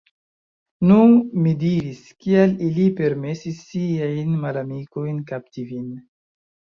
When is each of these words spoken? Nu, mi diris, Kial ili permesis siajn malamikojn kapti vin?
Nu, 0.91 0.95
mi 1.43 1.51
diris, 1.63 1.99
Kial 2.25 2.55
ili 2.69 2.85
permesis 3.01 3.61
siajn 3.75 4.35
malamikojn 4.47 5.25
kapti 5.33 5.67
vin? 5.75 5.89